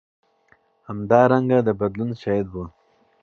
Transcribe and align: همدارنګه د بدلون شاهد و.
همدارنګه 0.87 1.57
د 1.67 1.69
بدلون 1.79 2.11
شاهد 2.21 2.47
و. 2.53 2.55